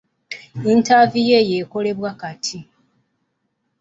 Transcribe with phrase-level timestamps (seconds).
[0.65, 2.59] Yintaviyu eyo ekolebwa kati?